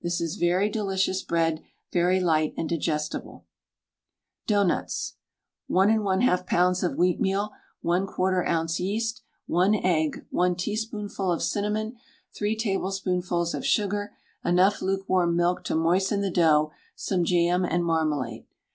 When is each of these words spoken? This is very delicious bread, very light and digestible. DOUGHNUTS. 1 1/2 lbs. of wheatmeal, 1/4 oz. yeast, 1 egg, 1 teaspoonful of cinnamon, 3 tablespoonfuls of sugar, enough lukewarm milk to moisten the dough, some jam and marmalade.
This 0.00 0.18
is 0.18 0.36
very 0.36 0.70
delicious 0.70 1.22
bread, 1.22 1.62
very 1.92 2.18
light 2.18 2.54
and 2.56 2.66
digestible. 2.70 3.44
DOUGHNUTS. 4.46 5.16
1 5.66 5.88
1/2 5.90 6.46
lbs. 6.48 6.82
of 6.82 6.96
wheatmeal, 6.96 7.50
1/4 7.84 8.48
oz. 8.50 8.80
yeast, 8.80 9.20
1 9.46 9.74
egg, 9.74 10.24
1 10.30 10.56
teaspoonful 10.56 11.30
of 11.30 11.42
cinnamon, 11.42 11.98
3 12.34 12.56
tablespoonfuls 12.56 13.52
of 13.52 13.66
sugar, 13.66 14.14
enough 14.42 14.80
lukewarm 14.80 15.36
milk 15.36 15.62
to 15.64 15.74
moisten 15.74 16.22
the 16.22 16.30
dough, 16.30 16.70
some 16.96 17.22
jam 17.22 17.62
and 17.62 17.84
marmalade. 17.84 18.46